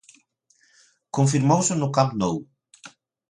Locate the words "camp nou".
1.91-2.35